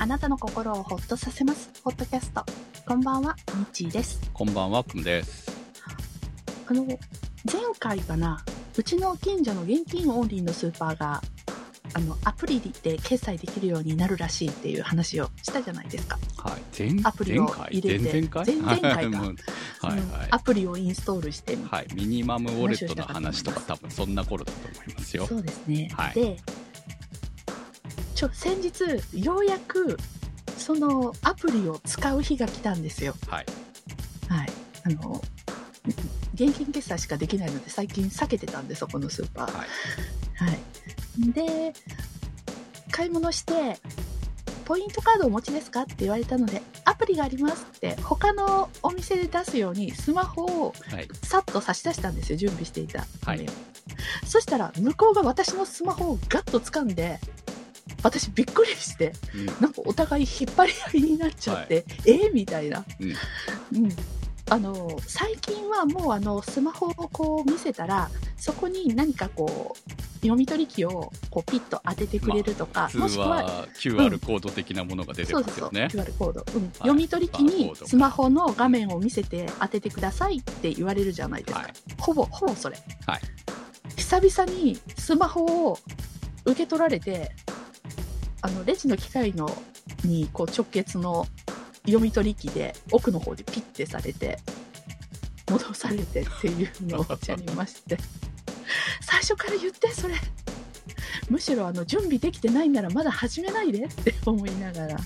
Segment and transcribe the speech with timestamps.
[0.00, 1.70] あなたの心をほっとさせます。
[1.82, 2.44] ホットキャスト。
[2.86, 4.20] こんばんは、みっちーです。
[4.32, 5.50] こんばんは、くむです。
[6.68, 6.96] あの、前
[7.80, 8.44] 回かな、
[8.76, 11.20] うちの近所の現金オンリーのスーパーが、
[11.94, 16.16] あの、アプリで決済できるようになるらしいっていう話をしたじゃないですか。
[16.36, 16.60] はい。
[16.78, 18.46] 前アプリを入れて前々回？
[18.46, 19.18] 前々回か
[19.82, 20.38] はいうんはいア。
[20.38, 21.86] プリをインストールしてはい。
[21.94, 25.26] ミニマムウォレットの話とか多分そんな頃だと思いますよ。
[25.26, 25.90] そうですね。
[25.92, 26.36] はいで、
[28.18, 29.96] ちょ、先日、ようやく、
[30.56, 33.14] そのアプリを使う日が来たんですよ。
[33.28, 33.46] はい。
[34.28, 34.48] はい。
[34.86, 35.22] あの、
[36.34, 39.56] 現金決済しかできないので、最近避けてたんで、そこのスーパー。
[39.56, 39.68] はい。
[40.34, 41.32] はい。
[41.32, 41.72] で、
[42.90, 43.78] 買い物して、
[44.64, 51.08] ポイントカードお持ちですかって言われたので、アプリがありますって、他のお店で出すように、スマホをはい。
[51.22, 53.06] さっと差し出したんですよ、準備していた。
[53.24, 53.46] はい
[54.26, 57.18] そしたら、向こうが私のスマホをガッと掴んで、
[58.02, 62.84] 私びっくりして、うんなんかお互い引っ張り合いになっちゃって、えーみたいな。
[63.00, 63.10] うん
[63.84, 63.92] うん。
[64.50, 76.10] あの、最近はもうあの、スマホをこう見せたら、そこに何かこう、読み取り機をこうピッと当ててくれるとか、普通もしくは、は QR コード的なものが出てそうそうそう、ますよね。
[76.10, 76.44] QR コード。
[76.54, 76.72] うん。
[76.72, 81.60] 読み取り機にスマホの画面を見せて当ててくださいって言われるじゃないですか。
[81.60, 81.72] はい。
[81.98, 82.78] ほぼ、ほぼそれ。
[83.06, 83.20] はい
[83.96, 85.78] 久々にスマホを
[86.44, 87.30] 受け取られて、
[88.48, 89.48] あの、レジの機械の、
[90.04, 91.26] に、こう、直結の
[91.84, 94.38] 読み取り機で、奥の方でピッてされて、
[95.50, 97.98] 戻されてっていうのをありまして。
[99.02, 100.14] 最初から言って、それ。
[101.28, 104.96] むしろ、あの、準備できてないならまだ始めないでって思いながら。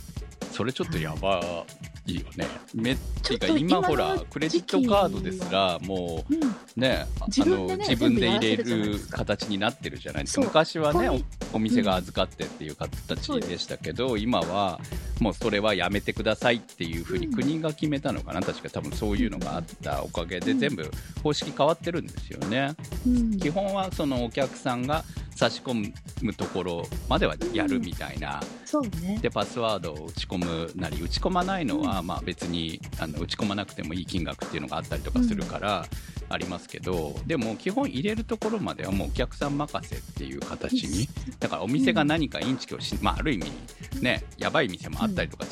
[0.52, 1.64] それちょっとやば
[2.06, 2.46] いよね。
[2.74, 6.36] めっちょっと今ほら、クレジットカードですら、もうん。
[6.36, 6.40] う
[6.76, 10.44] ね、あ自分でねあの自分で入れる形になってるじゃないですか。
[10.44, 11.08] 昔はね、
[11.52, 14.80] おお店が預かってっていう形でしたけど、今は
[15.20, 20.90] もうそれはやめてくださいっていうふうにうん国が決めたのかな、確か多分そういうのがあったおかげでうん全部
[21.22, 22.74] 方式変わってるんですよね。
[23.06, 25.04] うん基本はそのお客さんが
[25.34, 29.18] 差し込むところまではやるみたいな、そうね。
[29.20, 35.84] でパスワードを打ち込むなり打ち込まないのは、まあ別にあの打ち込まなくてもいい金額っていうのがあったりとかするから、
[36.32, 41.06] ありますけどでも基本入れるところまではもうお客さん任せっていう形に
[41.38, 43.52] だからお店が何かインチキをし、まあ、ある意味
[44.00, 45.50] ねやばい店もあったりとかし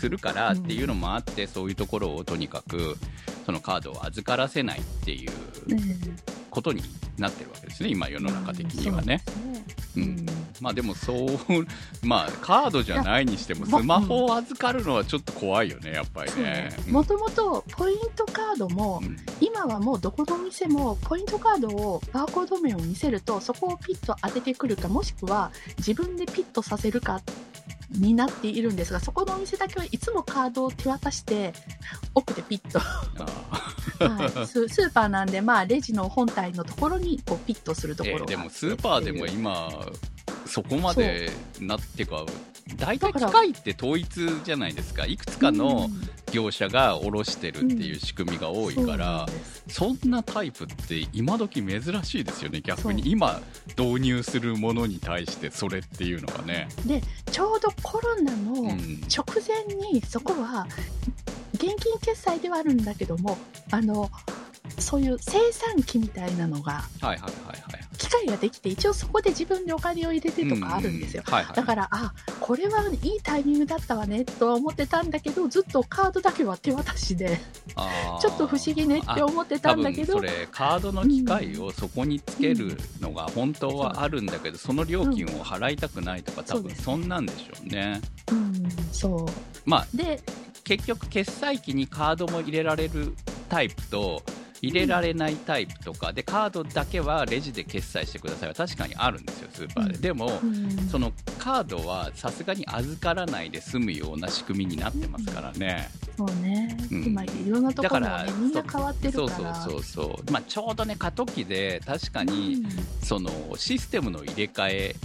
[0.00, 2.96] するからっていうのもあってそういうところをとにかく
[3.46, 5.80] そのカードを預からせないっていうね
[6.50, 6.82] ことに
[7.18, 9.22] なってるわけですね今世の中的にはね。
[9.26, 9.32] そ
[9.96, 10.26] うんん。
[10.60, 11.28] まあでもそう、
[12.02, 16.42] まあカードじゃないにしてもスマホを預かるのはちょっと怖いよね、やっぱりね。
[16.86, 16.92] ね。
[16.92, 19.16] もともとポイントカードも、うん。
[19.40, 27.20] 今はもうどこの店もポイントカードをバーコード面を見せるとそこをピッと当ててくるかもしくは自分でピッとさせるか
[27.90, 31.52] になっているんですがそこのお店だけはいつもカードを手渡して
[32.14, 39.70] 奥でピッと、あはい、ス スーパーなんでまあレジの本体のところにこうピッとするところがえーでもスーパーでも今、
[40.46, 41.30] そこまで
[41.60, 42.24] なってか、
[42.76, 45.88] 大体機械って統一じゃないですか、いくつかの
[46.32, 49.26] 業者が卸してるっていう仕組みが多いから、
[49.68, 53.40] そんなタイプって今時珍しいですよね、逆に今
[53.78, 56.68] 導入するものに対してそれっていうのがね。
[56.86, 59.00] でちょうどコロナのうん。
[59.08, 60.66] 直前にそこは
[61.54, 63.36] 現金決済ではあるんだけども
[63.70, 64.10] あの
[64.80, 67.88] そういう生産機みたいなのがはいはいはいはい。
[67.98, 77.38] 機械ができて一応そこで自分でお金を入れてとかあるんですよ、うはいはい、だからあこれはいいタイミングだったわねとは思ってたんだけどずっとカードだけは手渡しで
[78.20, 88.00] ちょっと不思議ねって思ってたんだけどそれカードの機械をそこにつけるのが本当はあるんだけど、その料金を払いたくないとか多分そんなんでしょうね。
[88.30, 89.26] うんそ
[89.64, 90.20] まあうで
[90.64, 93.14] 結局決済機にカードも入れられる
[93.48, 94.22] タイプと
[94.62, 100.00] 入れられないタイプとかでカードだけはレジで決済してくださいは確かにあるんですよスーパーで、うん。
[100.00, 100.70] でも、うん。
[100.88, 105.88] そのカードはさすがに預からないで済むような仕組みになってますからね。
[106.16, 107.04] そうね、うん。
[107.04, 112.68] 今いろんなところもだからねみんな変わってるそうからそうそうそう、まあ、ちょうどね過渡期で確かに、うん。
[113.04, 114.96] そのシステムの入れ替え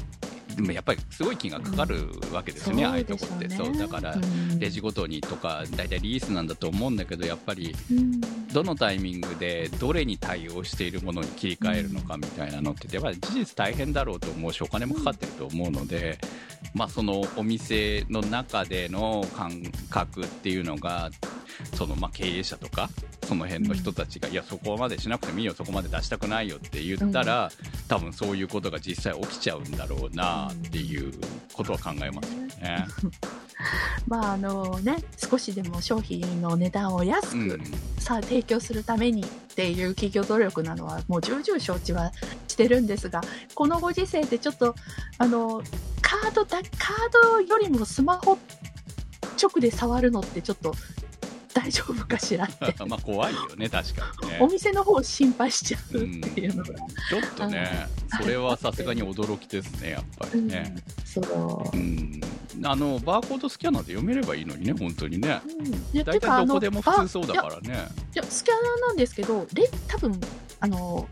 [0.55, 3.49] でもやっぱりすごい金額かかるわけですよね、ああいうとこって。
[3.49, 4.59] そうだから、うん。
[4.59, 8.21] レジごとにとか大体リースなんだと思うんだけどやっぱりうん。
[8.53, 16.19] どのタイミングでどれに対応しているものに切り替えるのかみたいなのってやっぱり事実大変だろうと思うしお金もかかってると思うので、
[16.75, 21.09] まあ、そのお店の中での感覚っていうのが
[21.73, 22.89] そのまあ経営者とか
[23.23, 27.51] その辺の人たちが、いやそこまでしなくてもいいよそこまで出したくないよって言ったら、
[27.87, 31.13] 多分そういうことが実際起きちゃうんだろうなっていう
[31.53, 32.85] ことは考えますよね。
[34.07, 37.63] まああのね、少しでも商品の値段を安く、うん
[37.99, 39.25] さあ提供するためにっ
[39.55, 42.11] ていう企業努力なのはもう重々承知は
[42.49, 43.21] してるんですが、
[43.55, 44.75] このご時世でちょっと、
[45.17, 45.63] あの、
[46.01, 48.37] カードだ、カードよりもスマホ
[49.41, 50.75] 直で触るのってちょっと
[51.53, 52.75] 大丈夫かしらって。
[52.85, 54.37] まあ怖いよね、確かにね。
[54.41, 56.73] お店の方を心配しちゃううんっていうのが。
[56.73, 57.87] ちょっとね、
[58.19, 60.75] それはさすがに驚きですね、やっぱうんりね。
[61.05, 61.79] そうう。
[61.79, 62.21] ん。
[62.63, 65.41] あの、バーコードスキャナーで読めればいいのにね、本当にね。
[65.93, 67.87] うん、大体どこでも普通そうだあからね。
[68.13, 70.19] いやスキャナーなんですけどレ多分
[70.59, 71.07] あの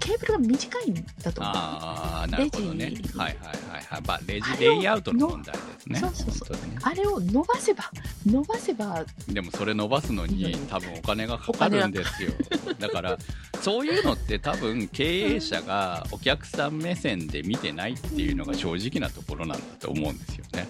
[0.00, 3.56] ケーブルが短いんだと思うああ、なるほどねはいはい。
[4.06, 5.98] まあ、レジレイアウトの問題ですね。
[5.98, 6.78] そうそうそうね。
[6.82, 7.90] あれを伸ばせば
[8.26, 12.30] 伸ばせばでもそれ伸ばすのに多分お金がかかるんですよ。
[12.78, 13.18] だから、
[13.60, 20.68] そういうのって多分経営者がお客さん目線で見てないっていうのが正直なところなんだと思うんですよね。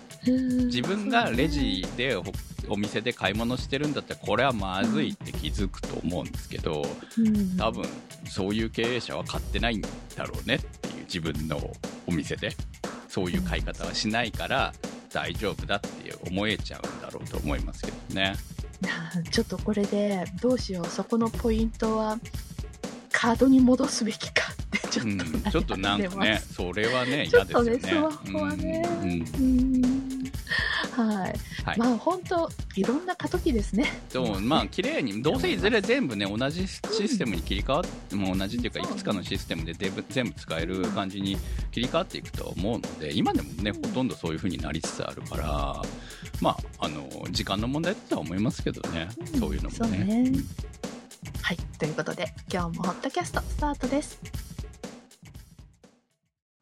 [0.67, 2.25] 自分がレジでお
[2.69, 6.83] お店で買い物してるんだったらこれはまずいって気づくと思うんですけど、
[7.19, 7.85] うん多分
[8.29, 9.89] そういう経営者は買ってないんだ
[10.25, 11.59] ろうねっていう自分の
[12.07, 12.51] お店で
[13.15, 14.73] そういう買い方はしないから
[15.13, 15.89] 大丈夫だって
[16.29, 18.35] 思えちゃうんだろうと思いますけどね。
[19.31, 22.19] ちょっとこれでどうしようそこのポイントは
[23.13, 27.71] カードに戻すべきかってちょっとうんちょっとなんかね、それはね、 嫌っですよね。
[27.79, 29.94] とねスマホはねうんうんうん
[30.95, 31.79] はい、はい。
[31.79, 33.87] まあ本当いろんな過渡期ですね。
[34.13, 41.37] でもまあ綺麗にどうせいずれ全部ね同じシステムに切り替わってもう同じっていうかいくつかのシステムで全部全部使える感じに
[41.73, 45.83] 切り替わっていくと思うので今でもねほとんどそういう風になりつつあるから
[46.41, 46.57] まあ
[46.87, 50.33] あの時間の問題だとは思いますけどね、うんそういうのもね。
[51.43, 51.57] はい。
[51.79, 54.21] ということで今日もホットキャストスタートです。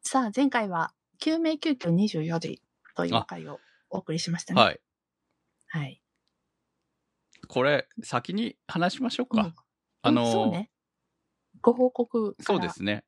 [0.01, 2.61] さあ前回は救命救急24時
[2.95, 3.59] という回を
[3.93, 4.61] お送りしましたね。
[4.61, 4.79] はい。
[5.67, 6.01] はい。
[7.47, 9.53] これ先に話しましょうか、うん。
[10.01, 10.69] あの、うんそうね。
[11.61, 13.05] ご報告そうですね。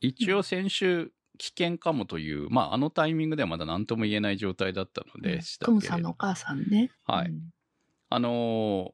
[0.00, 6.90] 一応先週、危険かもという、まあ、あのタイミングではまだ何とも言えない状態だったのでしたクムけれどさんのお母さんね。
[7.04, 7.28] はい。
[7.28, 7.50] うん。
[8.08, 8.92] あのー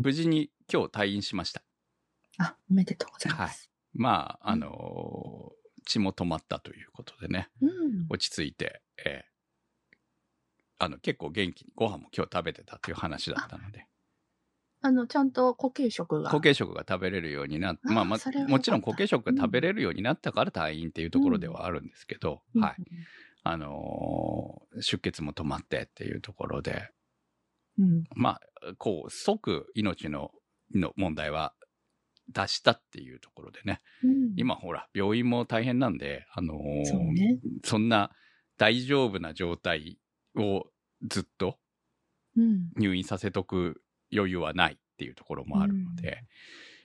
[0.00, 1.62] 無事に今日退院しました。
[2.38, 8.06] あおめでとうございます、まあ、あのー血も止まったということでね、うん。
[8.10, 9.27] 落ち着いて、えー
[10.78, 13.86] あの、結構元気にご飯も今日食べてたという話だったので、
[14.80, 16.30] あのちゃんと固形食が。
[16.30, 18.58] 固形食が食べれるようになって、まあ、まそれはよかった。
[18.58, 22.62] もちろん固形食が食べれるようになったから退院っていうところではあるんですけど、うん。
[22.62, 22.76] はい。
[23.42, 26.90] あのー出血も止まってっていうところで、
[27.78, 28.04] うん。
[28.14, 28.40] まあ、
[28.76, 30.30] こう、即命の
[30.74, 31.54] の問題は
[32.28, 34.34] 出したっていうところでね、うん。
[34.36, 37.40] 今ほら、病院も大変なんで、あのーね。
[37.64, 38.12] そんな
[38.58, 39.98] 大丈夫な状態
[40.36, 40.66] を
[41.02, 41.58] ずっと
[42.36, 42.70] うん。
[42.76, 43.82] 入院させとく
[44.14, 46.22] 余裕はないっていうところもあるので、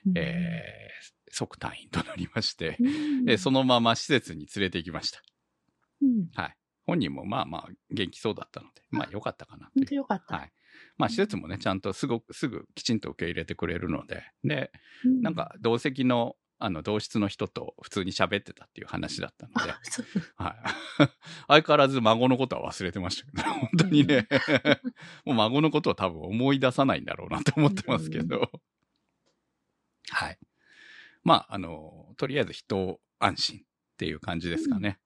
[0.06, 0.18] うん。
[0.18, 3.24] えー即退院となりまして、うん。
[3.24, 5.20] でそのまま施設に連れて行きました。
[6.00, 6.28] うん。
[6.34, 6.56] はい。
[6.86, 9.88] 本人もまあまあ元気そうだったので、まあ良かったかなって本いう。
[9.88, 10.52] 当よかった、はい。
[10.96, 14.70] まあ施設もね、ちゃんとすごく、すぐきちんと受け入れてくれるので、で、
[15.04, 19.70] うなんか同席の、あの、同室の人と普通に喋ってたっていう話だったので
[20.36, 21.08] はい。
[21.46, 24.26] 相変わらず孫のことは忘れてましたけど、 本当にね、
[25.26, 28.50] もう孫のことは多分思い出さないんだろうなと思ってますけど、
[30.08, 30.38] はい。
[31.22, 33.62] まあ、あの、とりあえず人安心っ
[33.98, 34.98] ていう感じですかね。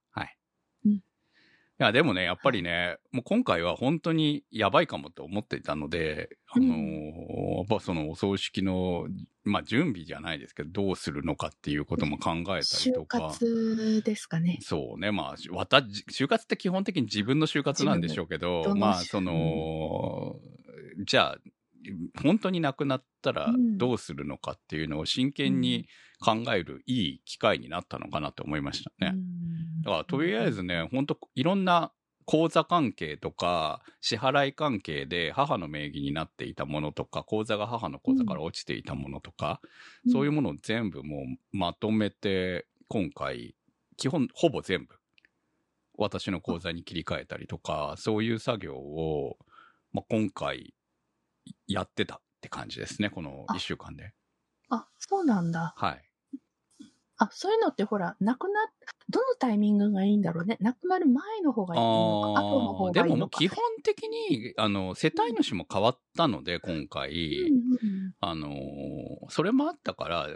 [1.78, 1.88] はい。
[1.88, 7.18] や、でもね、やっぱりね、もう今回は本当にやばいかもと思っていたので、あのうん
[7.58, 9.06] やっぱそのお葬式の、
[9.44, 13.20] まあ準備じゃないですけど、どうするのかっていうことも考えたり就とか。
[13.20, 14.58] 活ですかね。
[14.60, 20.36] そうね、まあ、私、就活って基本的に自分の就活なんでしょうけど、自分のまあ、その、
[21.04, 21.38] じゃあ、
[22.22, 25.86] 本当に亡くなったらうんどうするのかっていうのを真剣に
[26.20, 29.12] 考えるいい機会になったのかなと思いましたね。
[29.14, 29.47] うん
[29.82, 31.92] だから、とりあえずね、本当いろんな
[32.24, 39.60] 口座関係とか、支払い関係で母の名義になっていたものとか、口座が母の口座から落ちていたものとか、
[40.12, 43.54] そういうものを全部もうまとめて、今回、
[43.96, 44.94] 基本、ほぼ全部、
[45.96, 49.38] 私の口座に切り替えたりとか、そういう作業を、
[49.92, 50.74] まあ、今回、
[51.66, 54.12] やってたって感じですね、この1週間で。
[54.68, 55.74] あ、そうなんだ。
[55.76, 56.07] はい。
[57.18, 58.54] あ、そういうのってほら、亡くな、
[59.10, 60.56] どのタイミングがいいんだろうね。
[60.60, 63.08] 亡くなる前の方がいいのか、後の方がいいのか。
[63.08, 70.28] ももう基本的に、あの、世帯主も変わったので、今回、うんうんあのーそれもあったから、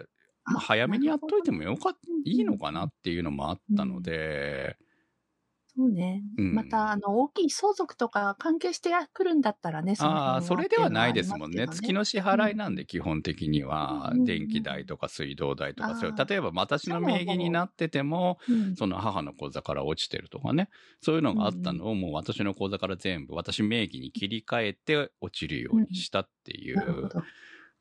[0.45, 4.77] まあ、早めにやっといてもよかっいいのかなっていうのもあったので、
[5.77, 6.23] そうね。
[6.37, 11.67] うんまた、あの、大きい相続とか関係してくるんだったらね、ああ、それではないですもんね。
[11.67, 18.39] 月の支払いなんで、基本的にはうん、電気代とか水道代とか、そう例えば私の名義になってても、
[18.75, 20.69] その母の口座から落ちてるとかね、
[21.01, 27.09] そういうのがあったのを、もう私の口座から全部、私名義に切り替えて落ちるようにしたっていう。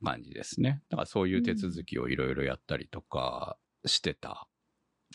[0.04, 0.82] 感じですね。
[0.90, 4.48] だからそういう手続きをいろいろやったりとかしてた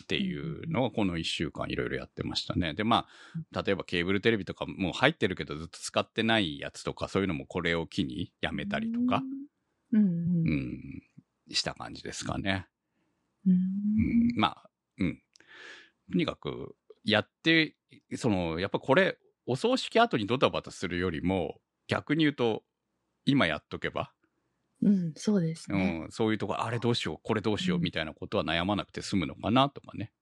[0.02, 2.74] っていうのをこの1週間いろいろやってましたね。
[2.74, 3.06] で、ま
[3.52, 9.22] あ、例えばケーブルテレビとかもう入ってるけどずっと使ってないやつとかそういうのもこれを機にやめたりとか、
[9.92, 10.02] うん。
[10.02, 10.02] う
[10.54, 11.02] ん、
[11.50, 12.66] した感じですかね。
[13.46, 13.58] うんうん、
[14.36, 15.22] まあ、うん。
[16.10, 16.74] とにかく
[17.04, 17.76] やって、
[18.16, 22.64] その、やっぱこれ、お葬式後にドタバタするよりも、逆に言うと、
[23.24, 24.12] 今やっとけば、
[24.82, 26.06] うん、そうですうね。
[26.06, 30.12] ん、そういうとこあれどうしようこれどうしよううんみたいなことは悩まなくて済むのかなとかね、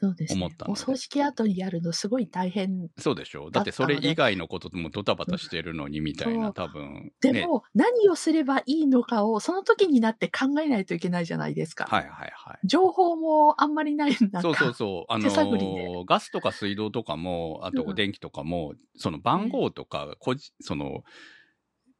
[0.00, 0.66] そうですね思った。
[0.66, 2.88] のおで葬式後にやるのすごい大変。
[2.98, 11.86] そうでしょうだってそれ以外のこともドタバタしてるのにみたいな多分ねでも、何をすればいいのかを、その時になって考えないといけないじゃないですか。
[11.86, 15.12] はいはいはい情報もあんまりないんだそうそうそう。
[15.12, 20.14] あのーガスとか水道とかも、あとうん電気とかも、その番号とか、
[20.60, 21.02] その、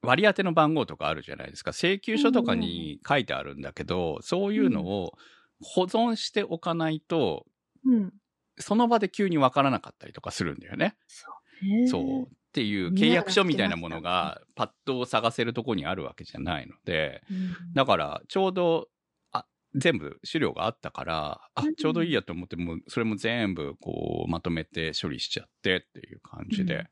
[0.03, 1.73] 割り当ての番号とかあるじゃないですか。
[1.73, 5.13] 請求書とかに書いてあるんだけど、そういうのを
[5.61, 7.47] 保存しておかないと、
[7.85, 8.13] うん。
[8.61, 10.97] その場で急にわからなかったりとかするんだよね。
[11.07, 11.27] そ
[11.63, 11.89] うね。
[11.89, 12.23] そう。
[12.25, 17.55] っていう契約書みたいなものがパッと探せるとこにあるわけじゃないので、うん。
[17.75, 18.89] だからちょうど、
[19.33, 26.87] あ、全部資料があったから、あうん、ちょうどいいやと思って、もうそれも全部こうまとめて処理しちゃってっていう感じで、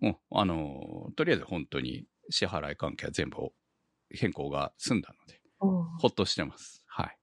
[0.00, 3.50] うん、あの、とりあえず本当に支払い関係は全部
[4.10, 6.84] 変更が済んだので、ほっとしてます。
[6.86, 7.18] はい。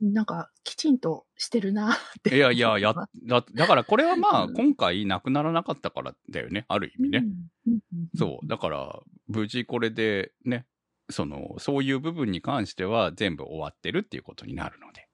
[0.00, 2.36] なんか、きちんとしてるなって。
[2.36, 2.92] いやいや、や、
[3.24, 7.24] だ、だからこれはまあ、うん今回なくならなかったからだよね、ある意味ね。
[7.66, 7.80] うん。
[8.14, 8.46] そう。
[8.46, 10.66] だから、無事これでね、
[11.08, 15.08] その、そういう部分に関しては全部終わってるっていうことになるので、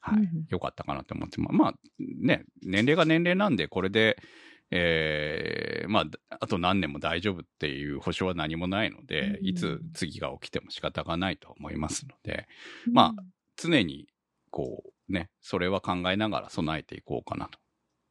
[0.00, 0.20] はい。
[0.20, 4.16] うんよかったかなと思って、まあ、まあ、ね、年齢が年齢なんで、これで、
[4.74, 12.46] えーまあ、あと何年も大丈夫っていう保証は何もないので、うんいつ次が起きても仕方がないと思いますので、
[12.90, 13.22] まあ
[13.56, 14.08] 常に、
[14.50, 17.58] こう、ね、それは考えながら備えていこうかなと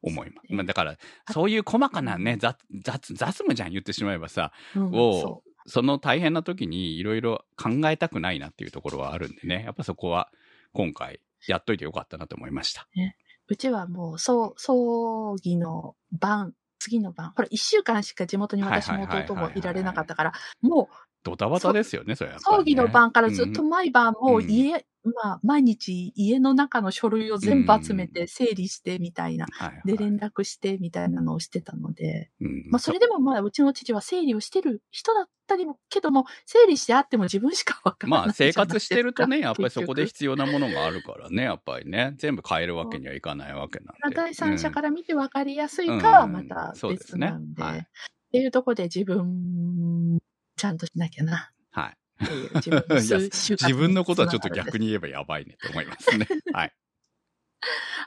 [0.02, 0.50] 思います。
[0.50, 0.96] ねまあ、だから、
[1.32, 10.28] そういう細かなね、雑、雑、雑務じゃん言ってしまえばさ、うんをそその大変な時にいろいろ考えたくないなっていうところはあるんでね、やっぱそこは
[10.72, 12.88] 今回やっといてよかったなと思いました。
[13.48, 24.50] うちはもう、そう、葬儀の晩、次の晩、ほら、一週間しか地元に私も弟もいられなかったから、もう、ドタバタですよね、それね、葬儀の晩からずっとうん毎晩、もううん。
[24.50, 29.46] 家、まあ、毎日家の中の書類を全部集めて整理してみたいな。
[29.50, 29.82] はいはい。
[29.84, 32.64] で、連絡してみたいなのをしてたので、うん。
[32.70, 44.16] まあ、それでもまあ、うちの父は整理をしてる人だったりも、けども、整理してあっても自分しかわからないまあ生活してるとね、やっぱりそこで結必要なものがあるからね、やっぱりね、全部変えるわけにはいかないわけなん局で。
[44.16, 47.26] 第三者ら、から見て分かりやすいかはまたうんそうですね。
[47.26, 47.78] 別なんで、はい。
[47.78, 47.82] っ
[48.32, 50.18] ていうところで自分、
[50.62, 51.96] ちゃんとしなきゃな、はい。
[52.54, 56.24] 自分 自分のことはちょっと逆に言えばやばいねと思いますね。
[56.54, 56.72] はい。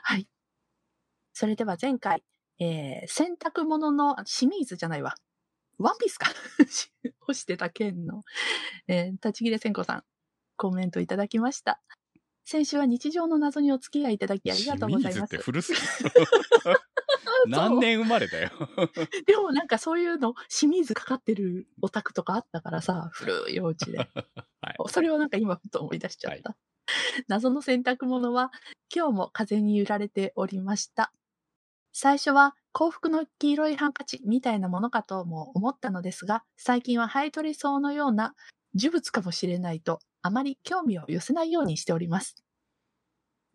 [0.02, 0.26] はい。
[1.34, 2.24] それでは前回、
[2.58, 5.16] えー、洗濯物の、清水じゃないわ。
[5.76, 6.30] ワンピースか
[7.20, 8.22] 干してた件の、
[8.88, 10.04] えー、立ち切れ千子さん、
[10.56, 11.82] コメントいただきました。
[12.46, 15.44] 先週は日常の謎にお付き合いいただきありがとうございます清水って。
[15.44, 15.78] 古すぎ
[16.70, 16.80] る。
[17.46, 18.50] 何年生まれだよ。
[19.26, 23.98] でもなんかそういうの、清水かかってるオタクとかあったからさ、古いお家で。
[23.98, 24.08] はい
[24.88, 26.56] それをなんか今ふと思い出しちゃった。
[27.28, 28.52] 謎の洗濯物は
[28.94, 31.12] 今日も風に揺られておりました。
[31.92, 38.34] 最初は幸福の黄色いハンカチみたいなものかとも思ったのですが、最近はハエトリソウのような
[38.74, 42.45] 呪物かもしれないとあまり興味を寄せないようにしております。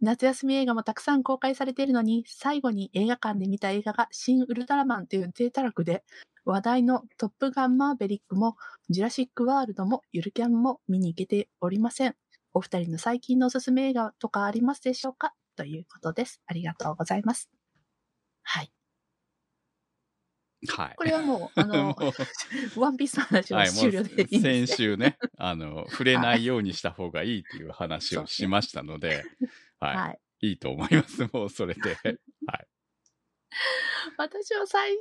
[0.01, 6.03] 夏休み映画もたくさん公開されているのに、最後に映画館で見た映画が新ウルトラマンという低たらくで、
[6.43, 8.55] 話題のトップガンマーベリックも、
[8.89, 12.15] ジュラシックワールドもゆるキャンも見に行けておりません。
[12.53, 15.33] お二人の最近のおすすめ映画とかありますでしょうか？
[15.55, 16.41] ということです。
[16.47, 17.49] ありがとうございます。
[18.43, 18.71] はい。
[20.67, 20.95] はい。
[20.95, 21.95] これはもう、 あの、も
[22.75, 24.77] ワンピースの話うは終了でいいんですね。
[24.77, 29.23] 週ね、あの、触れないようにした方がいいっていう話をしましたので、
[29.81, 30.19] はい、はい。
[30.41, 31.81] いいと思います、 もうそれで。
[32.47, 32.67] はい。
[34.17, 34.95] 私は最、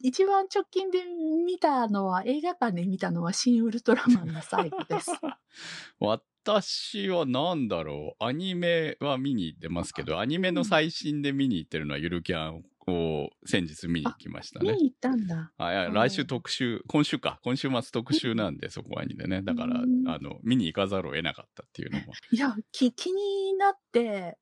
[0.00, 5.10] 一番直近で見たのは、映画館で見たのは、新ウルトラマンが最後です。
[6.00, 8.24] 私は何だろう。
[8.24, 14.72] アニメは見に行ってますけど、アニメの最新で見に行ってるのはゆるキャンを先日見に行きましたね。
[14.72, 15.52] 見に行ったんだ。
[15.56, 19.42] あいやうん来週特集、今週か、今週末特集なんで、そこはにでね。
[19.42, 22.12] だから、うんあの、見に行かざるを得なかったっていうのも。
[22.32, 24.38] いや、き、気になって、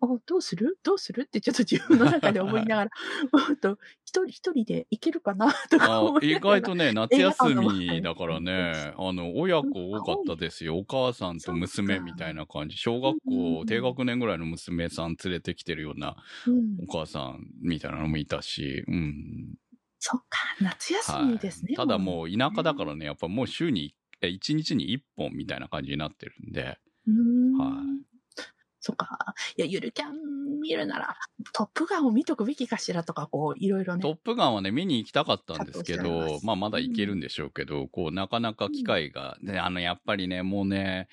[0.00, 0.78] あ、どうする？
[0.82, 1.22] どうする？
[1.22, 2.90] ってちょっと自分の中で思いながら、
[3.32, 5.52] ほんと、一人一人で行けるかな？
[5.70, 10.76] とかあ思い意ながら外とね、夏休みだからね、あの、親子多かったですよ。
[10.78, 12.76] お母さんと娘みたいな感じ。
[12.76, 16.76] 小学うん校低学年ぐらいの娘さん連れてきてるようなうん。
[16.86, 19.56] お母さんみたいなのもいたし、うん。
[19.98, 21.74] そっか、夏休みですね。
[21.74, 26.78] ただもう田舎だからね、やっぱもう週に1日に1本みたいな感じになってるんで、
[27.10, 27.56] ん。
[27.58, 28.05] はい
[28.86, 29.34] そっか。
[29.56, 31.16] いや、ゆるキャン見るなら、
[31.52, 34.02] トップガンを見とくべきかしらとか、こう、いろいろね。
[34.02, 41.08] トップガンはね、見に行きたかったんですけどまあまだ行けるんでしょうけど、こう、なかなか機会が、ね、あの、やっぱりね、もうね、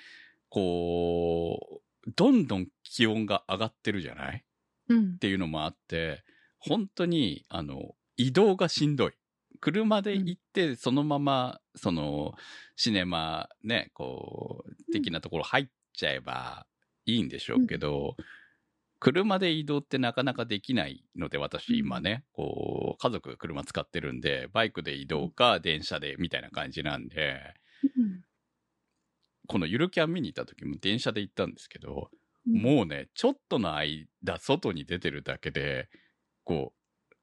[0.50, 4.46] こう、どんどん気温が上がってるじゃない？
[4.90, 5.18] うんっ。
[5.18, 6.24] ていうのもあって、
[6.60, 9.14] 本当に、あの、移動がしんどい。
[9.62, 12.36] 車で行って、そのまま、その、
[12.76, 16.68] シネマ、ね、こう、的なところ入っちゃえば
[17.06, 18.16] いいんでしょうけど、
[19.00, 27.54] 車で移動ってなかなかできないので、私今ね、こう、家族が車使ってるんで、バイクで移動か電車でみたいな感じなんで、
[27.98, 28.22] うん。
[29.48, 32.10] このゆるキャン見に行った時も電車で行ったんですけど、
[32.48, 32.62] うん。
[32.62, 34.08] もうね、ちょっとの間、
[34.40, 35.90] 外に出てるだけで、
[36.46, 36.74] こ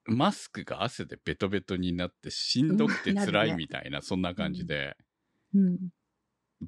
[0.06, 4.96] う、マスクが汗でベトベトになってしんどくて辛いみたいな、そんな感じで、
[5.54, 5.78] うん。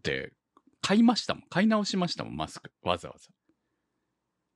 [0.03, 0.33] で、
[0.83, 1.45] 買いましたもん。
[1.49, 2.71] 買い直しましたもん、マスク。
[2.83, 3.29] わざわざ。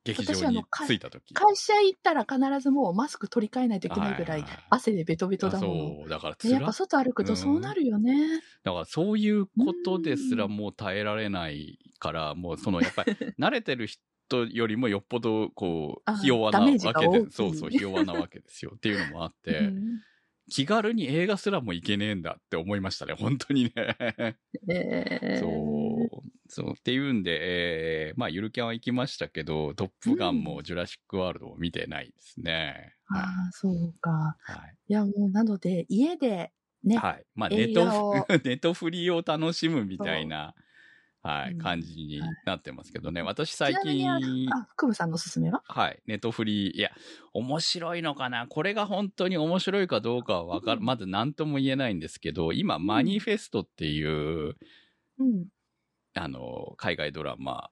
[0.04, 1.35] 劇場に着いた時。
[1.35, 5.78] 会社行ったら必ずもうマスク取り替えないといけないぐらいはいはい汗でベトベトあだもん。
[6.00, 8.40] そう、だからでやっぱ外歩くとそうなるよね。
[8.62, 9.50] だからそういうこ
[9.85, 18.73] とですらもう耐えられないから、もうそのやっぱり 慣れてる人よりもよっぽどこあう、ひ弱なわけでそうそう、ひ弱なわけですよ。
[18.76, 20.00] っていうのもあって、うん
[20.50, 23.73] 気軽に映画すらも行けねえんだって思いましたね、 本当にね。
[24.69, 26.23] えーそう。
[26.49, 26.71] そう。
[26.78, 32.95] っていうんで、えーまあ、ゆるキャンは行きましたけど、トップガンもジュラシックワールドも見てないですね。
[33.09, 34.37] ああ、そうか。
[34.41, 34.76] はい。
[34.89, 36.52] いや、もうなので、家で
[36.85, 37.25] ね、はい。
[37.35, 40.54] まあ、ネト映画をフ、 ネトフリを楽しむみたいな、
[41.26, 43.23] はい、うん感じにはいなってますけどね。
[43.23, 44.08] 私最近
[44.52, 45.62] あ、福部さんのおすすめは？
[45.69, 46.91] はい、ネトフリ、いや、
[47.32, 48.47] 面白いのかな？
[48.47, 54.04] これが本当に面白いかどうかはわかる、うんまず何とも言えないんですけど、今、マニフェストってい
[54.50, 54.56] う、
[55.19, 55.49] うん。
[56.15, 57.71] あの、海外ドラマ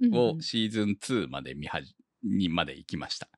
[0.00, 3.28] うんをシーズン2まで見はじ、にまで行きました。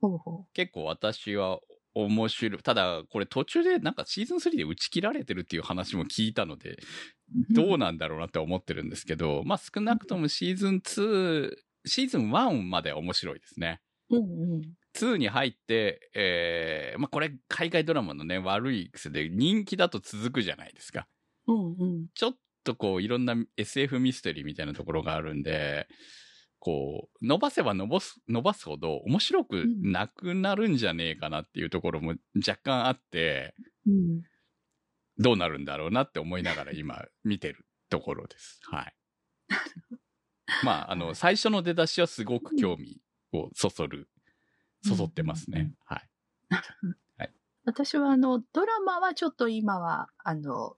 [0.00, 1.60] ほうほ結構私は
[1.94, 2.62] 面白い。
[2.62, 7.19] ただ、これ途中でなんかシーズン3で打ち切られてるっていう話も聞いたので、う。
[7.50, 13.80] どうなんだろうなって思ってるんですけど、まあ少なくともシーズン2、シーズン1まで面白いですね。
[14.10, 14.62] うんうん。
[14.94, 21.06] 2に入って、えー、まあこれ海外ドラマのね、悪い癖で人気だと続くじゃないですか。
[21.46, 22.06] うんうん。
[22.14, 25.88] ちょっとこういろんな SF ミステリーみたいなところがあるんで、
[26.60, 33.54] こう、伸ばせば伸ばす、伸ばすほど面白くなくなるんじゃねえかなっていうところも若干あって、
[33.86, 34.22] うん。
[35.20, 38.58] どうなるんだろうなって思いながら今見てるところです。
[38.62, 38.94] はい。
[40.64, 42.98] まあ、あの、最初の出だしはすごく興味
[43.32, 44.08] をそそる、
[44.82, 45.74] そそってますね。
[45.84, 46.08] はい。
[47.64, 50.76] 私はあの、ドラマはちょっと今は、あの、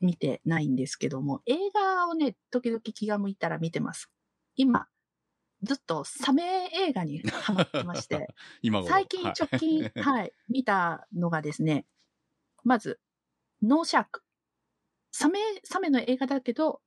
[0.00, 4.10] 見てないんですけども、映画をね、時々気が向いたら見てます。
[4.56, 4.88] 今、
[5.62, 8.28] ずっとサメ映画に ハマってまして、
[8.62, 11.86] 今頃最近はい直近、はい、見たのがですね、
[12.64, 12.98] まず、
[13.62, 14.22] ノーシャーク。
[15.12, 16.80] サメ、サメの映画だけど、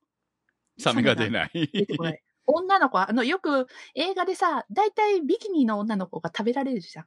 [0.79, 1.69] サメが出ない。
[1.73, 2.21] 出てこない。
[2.45, 7.05] 女の子は、あの、よく映画でさ、大体ビキニの女の子が食べられるじゃん。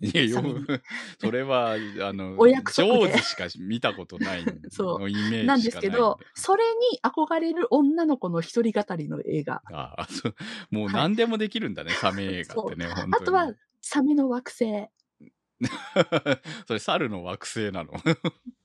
[0.00, 0.42] いや、よ
[1.20, 9.62] それは、あの、 お約束で上手しか見たことないそうのイメージないなんですけど、 それに憧れる女の子の一人語りの映画。
[9.72, 10.34] ああそう
[10.70, 13.12] もうはい何でもできるんだね、サメ映画ってね、本当に。
[13.14, 14.88] あとは、サメの惑星。
[15.60, 15.66] う
[16.66, 17.92] それ、猿の惑星なの？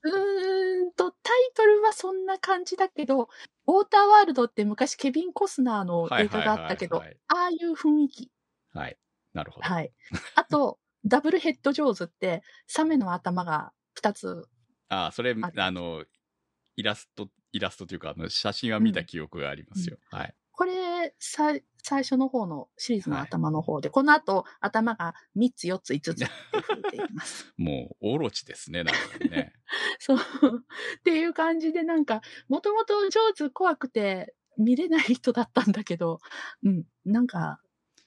[0.05, 3.23] ーんと、タイトルはそんな感じだけど、
[3.67, 8.29] ウォーターワールドって昔ケビン・コスナーの映画があったけど、はいはいはいああいう雰囲気。
[8.71, 8.97] はい。
[9.33, 9.69] なるほど。
[9.69, 9.93] はい。
[10.35, 14.47] あと、 ダブルヘッド・ジョーズって、サメの頭が2つ。
[14.89, 16.05] ああ、それ、ああの、
[16.75, 19.99] イラスト、イラストというか、あの、写真は見た記憶がありますよ。
[20.11, 20.35] はい。
[20.53, 21.53] これ、さ
[21.85, 27.53] 最初の方のシリーズの頭の方で、この後、頭が3つ、4つ、5つって増えていきます。
[27.57, 29.53] もう、オロチですね、なんかね。
[29.99, 30.17] そう。
[30.17, 36.19] っていう感じで、なんか、もともとジョーズ怖くて見れない人だったんだけど、
[36.63, 37.59] うん、なんか、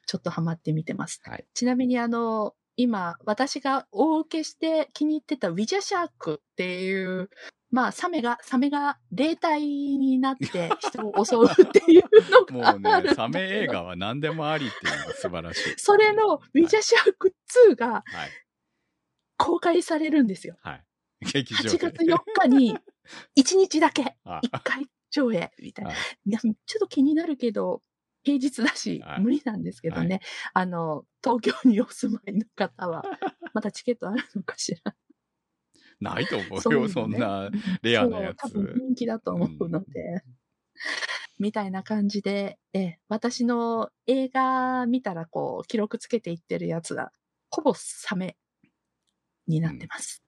[0.06, 1.20] ちょっとハマって見てます。
[1.24, 1.46] はい。
[1.52, 7.28] ちなみにあの、今、私が大受けして気に入ってたウィジャシャークっていう、
[7.76, 12.04] まあ、サメが、サメが霊体になって人を襲うっていう
[12.50, 13.10] のがあ もうる。
[13.10, 15.74] ね、サメ映画は何でもありっていうのが素晴らしい。
[15.76, 17.34] それのウィジャシャーク
[17.68, 18.30] 2がはい。
[19.36, 20.56] 公開されるんですよ。
[20.62, 20.84] はい。
[21.20, 21.78] 劇場8で。
[21.78, 22.78] 月4日に
[23.38, 25.90] 1日だけあ1回上映みたいな。
[25.90, 27.82] はいいやちょっと気になるけど、
[28.22, 30.22] 平日だしはい無理なんですけどね。
[30.54, 33.04] あの、東京にお住まいの方は、
[33.52, 34.96] まだチケットあるのかしら。
[36.00, 37.50] ないと思そうよ、のねそんな
[37.82, 38.50] レアなやつ。
[38.50, 40.22] そう多分人気だと思うので。
[41.38, 47.12] みたいな感じで、え、私の映画見たらこう、記録つけていってるやつが、
[47.50, 48.37] ほぼサメ
[49.46, 50.22] になってます。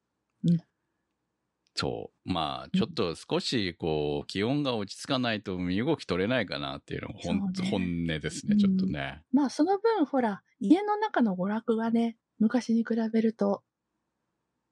[1.74, 2.32] そう。
[2.32, 9.22] まあ、ちょっと少し、こう、気温が落ち着かないと身動き取れないかなっていうのがほん、そうね本音ですね、ちょっとね。
[9.32, 13.62] まあその分、ほら、家の中の娯楽がね、昔に比べると、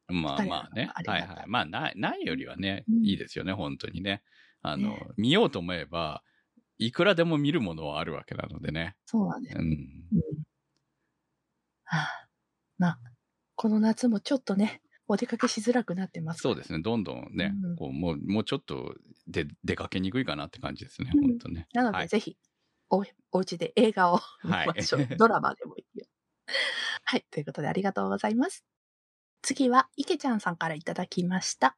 [0.08, 0.90] まあまあね。
[0.94, 1.44] はいはい。
[1.46, 4.22] まあ、ない、ないよりはね、うんいいですよね、本当にね。
[4.62, 6.22] あの、ね見ようと思えば、
[6.78, 8.96] いくらでも見るものはあるわけなのでね。
[9.06, 9.62] そうなんですう。
[9.62, 9.64] ん。
[9.64, 10.46] うん
[11.84, 12.28] はあ、
[12.78, 12.98] まあ、
[13.54, 16.40] この夏もちょっとね、お出かけしづらくなってます。
[16.40, 18.94] そうですね、どんどんね、うんこう、もう、もうちょっと
[19.28, 21.68] で出かけにくいかなって感じですね、うん本当ね。
[21.72, 22.36] なので、はいぜひ、
[22.90, 25.06] お、お家で映画を見はいましょう。
[25.16, 26.06] ドラマでもいいよ。
[27.04, 27.26] はい。
[27.30, 28.64] ということで、ありがとうございます。
[29.42, 31.76] 次は、池ちゃんさんからいただきました。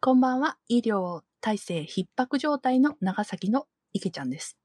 [0.00, 0.58] こんばんは。
[0.68, 4.58] 医療体制逼迫状態の長崎の池ちゃんです。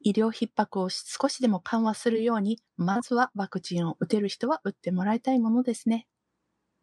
[0.00, 6.06] 医療逼迫を少しでも緩和するように、まずはワクチンを打てる人は打ってもらいたいものですね。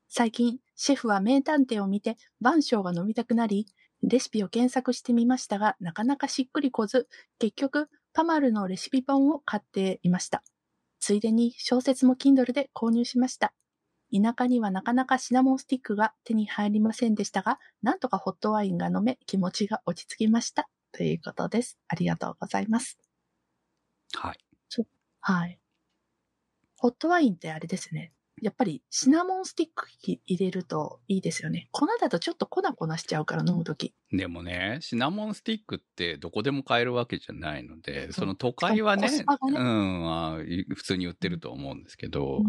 [0.10, 3.68] 最近、シェフは名探偵を見て、晩鐘が飲みたくなり、
[4.04, 7.08] レシピを検索してみましたが、なかなかしっくりこず、
[7.40, 10.44] 結局、パマルのレシピ本を買っていました。
[11.00, 13.54] ついでに小説も Kindle で購入しました。
[14.22, 20.70] 田舎にはなかなかシナモンスティックが手に入りませんでしたが、なんとかホットワインが飲め気持ちが落ち着きました。
[20.92, 21.78] ということです。
[21.88, 22.98] ありがとうございます。
[24.14, 24.40] はい。
[25.22, 25.60] はい。
[26.78, 28.14] ホットワインってあれですね。
[28.42, 31.70] やっぱりシナモンスティック入れるといいですよね。
[31.72, 33.94] 粉だとちょっと粉粉しちゃうから飲むとき。
[34.12, 42.42] でもね、シナモンスティックってどこでも買えるわけじゃないので、その都会はね、ねうん普通に売ってると思うんですけど、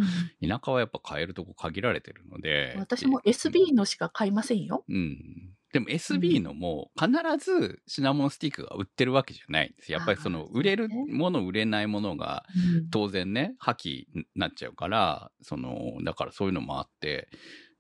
[0.43, 2.75] 田舎はやっぱ買えるとこ限られてるので。
[2.79, 4.85] 私も SB のしか買いませんよ。
[4.89, 5.56] うん。
[5.73, 7.11] でも SB のも必
[7.45, 9.93] ずシナモンスティックが売ってるわけじゃないんです。
[9.93, 12.45] やっぱりその売れるもの、売れないものが
[12.91, 17.29] 当然ね、破棄になっちゃうから、その、だからそういうのもあって、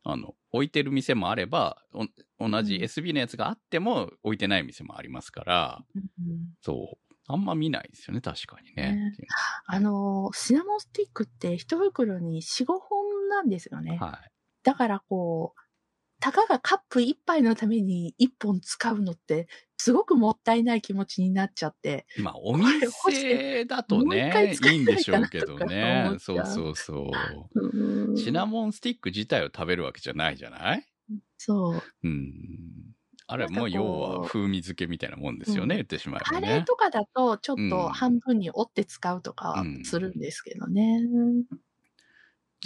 [0.02, 2.06] あの、置いてる店もあれば、お
[2.50, 6.02] 同じうん SB のやつがあっても置いてない店もありますから、うん
[6.62, 7.14] そう。
[7.28, 8.94] あんま見ないですよね、確かにね。
[8.94, 9.12] ね
[9.66, 13.98] あのー、シナモンスティックって一袋に4、5本なんですよね。
[14.00, 14.30] はい。
[14.62, 15.60] だからこう、
[16.20, 19.48] たかがカップ一杯のために一本使うのって、
[19.78, 22.06] すごくもったいない気持ちになっちゃって。
[22.18, 26.16] まあ、お店だとね、使いいんでしょうけどね思。
[26.16, 27.10] っちゃうそうそうそ
[28.12, 28.16] う。
[28.18, 30.86] シナモンスティック自体を食べるわけじゃないじゃない？
[31.38, 31.82] そう。
[32.04, 32.32] うん。
[33.28, 36.48] あれもう要は風味付けみたいなもんですよね、うん言ってしまえカばね。
[36.48, 41.00] レーとかだと、ちょっうんと半分に折って使うとかはするんですけどね。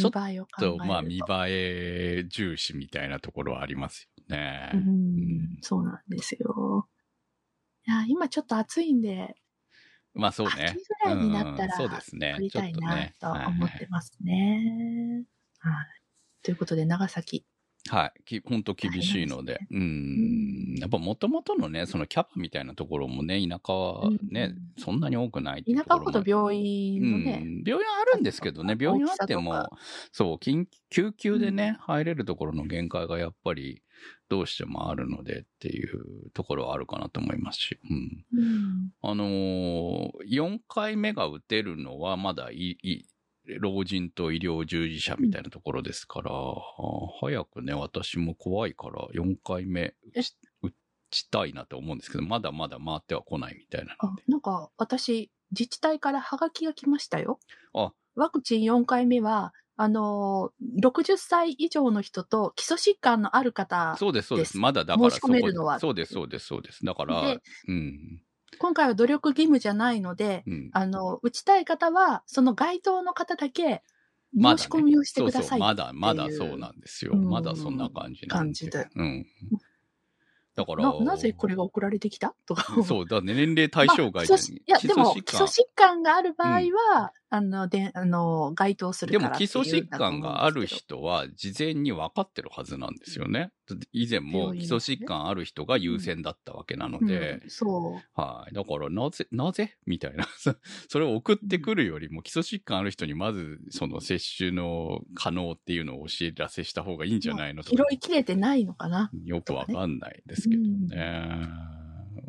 [0.00, 0.10] ちょっ
[0.58, 0.78] と。
[0.78, 4.70] と、まあ見栄え重視みたいなところはありますよね。
[4.74, 6.88] うん、そうなんですよ。
[7.86, 9.34] いや、今ちょっと暑いんで、
[10.14, 10.52] まあそうね。
[10.70, 12.34] 秋ぐらいになったらうんそうですね。
[12.36, 15.24] 撮りたいなと思ってますね。
[15.60, 15.74] はい。
[16.42, 17.46] ということで、長崎。
[17.88, 18.24] はい。
[18.24, 19.60] き本当厳しいので。
[19.70, 20.76] うん。
[20.78, 29.68] やっぱもともとのね、そのキャパみたいなところもね、田舎はね、そんなに多くない田舎ほど病院のね、うん、病院あるんですけどね、病院あっても
[30.12, 33.82] そう、緊救急でね、入れるところの限界がやっぱり
[34.28, 38.24] どうしてもあるのでっていうところはあるかなと思いますし、うん。
[38.32, 38.92] うん。
[39.02, 43.06] あのー、4回目が打てるのはまだいい、
[43.58, 46.30] 老人と医療従事者みたいなところですから、
[47.20, 49.94] 早くね、私も怖いから4回目
[50.62, 50.70] 打
[51.10, 54.22] ちたいなと思うんですけど、まだまだ回っては来ないみたいなあので。
[54.28, 57.40] なんか、私、自治体からハガキが来ましたよ。
[57.74, 64.42] あ、ワクチン4回目は、あのー、60歳以上の人と基礎疾患のある方、そうです、そうで。
[64.42, 66.84] ですすまだだから申し込めるのはそうです、そうです、そうです。
[66.84, 68.22] だからで、うん。
[68.58, 70.70] 今回は努力義務じゃないので、うん。
[70.72, 73.82] あの、打ちたい方は、その該当の方だけ
[74.34, 75.60] 申し込みをしてください。
[75.60, 77.12] まだ、まだそうなんですよ。
[77.14, 78.88] うんまだそんな感じなん感じで。
[78.94, 79.26] うん。
[80.56, 82.34] だから、ななぜこれが送られてきた？
[82.44, 82.82] とか。
[82.84, 86.60] そう、だね、年齢対象外まあいや、でも、基礎疾患がある場合
[86.92, 93.52] は、あの、で、あの、該当するでもからっていう基礎疾患がある人は事前に分かってるはずなんですよね。
[93.68, 98.20] だって以前も基礎疾患ある人が優先だったわけなのでうんそう。
[98.20, 98.54] はい。
[98.54, 100.26] だから、なぜ、なぜみたいな。
[100.38, 100.56] そ
[100.90, 109.08] それを送ってくるよりも、基礎疾患ある人にまず、その接種の可能っていうのをお知らせした方がいいんじゃないのと拾いきれてないのかな。
[109.24, 111.79] よくわかんないですけどね。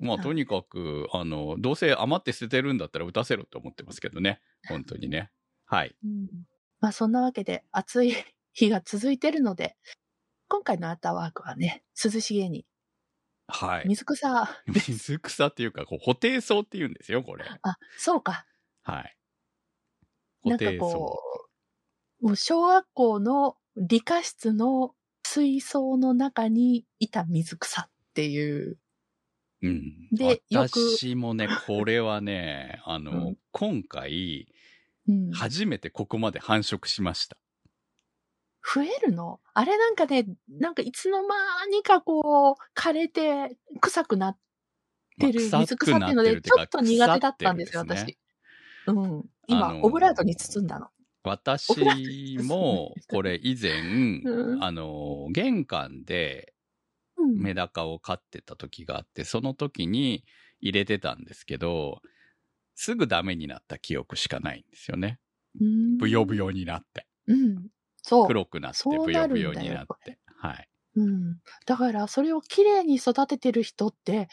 [0.02, 4.42] まあ、とにかく、あの、どうせ余って捨ててるんだったら打たせろって思ってますけどね。
[4.68, 5.32] 本当にね。
[5.66, 5.96] はい。
[6.04, 6.28] うん
[6.80, 8.16] まあそんなわけで暑い
[8.54, 9.78] 日が続いてるので、
[10.50, 12.66] 今回のアーターワークはね、涼しげに、
[13.48, 13.86] はい。
[13.86, 17.46] 水草、 水草っていうか、こう、補定草って言うんですよ、これ。
[17.62, 18.46] あ、そうか。
[18.84, 19.18] はい。
[20.44, 21.20] なんかこ
[22.22, 28.78] う、もう小学校の理科室の水槽の中にいた水草っていう。
[29.62, 30.08] うん。
[30.12, 34.48] で私もね、 これはね、あの、うん今回、
[35.08, 37.38] うん、初めてここまで繁殖しました。
[38.64, 39.40] 増えるの？
[39.54, 41.36] あれなんかね、なんかいつの間
[41.70, 44.38] にかこう、枯れて臭くなっ
[45.20, 48.16] てるまあ水草ってので、ちょっと苦手だったんですよ、腐って
[48.86, 49.12] るん私。
[49.14, 49.30] うん。
[49.48, 50.88] 今、あのーオブラートに包んだの。
[51.24, 56.61] 私も、これ以前、うんあの、玄関でうん。
[57.28, 60.26] メダカを飼ってた時があって、その時に
[60.60, 62.02] 入れてたんですけど、
[62.76, 65.20] すぐダメになった記憶しかないんですよね。
[65.60, 67.06] うんブヨブヨになって。
[67.28, 67.68] うん。
[68.02, 68.28] そう。
[68.28, 70.18] 黒くなって、ブヨブヨになって。
[70.38, 70.68] はい。
[70.96, 71.40] うん。
[71.66, 74.28] だから、それを綺麗に育ててる人って、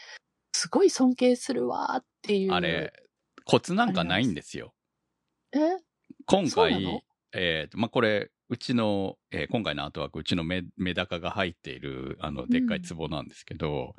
[0.53, 2.53] すごい尊敬するわーっていう。
[2.53, 2.93] あれ、
[3.45, 4.73] コツなんかないんですよ。
[5.53, 5.59] え？
[6.25, 13.95] 今回、えーとまあ、これ、うちの、えー今回のアートワーク、うちのメメダカが入っている、あの、でっかい壺なんですけど、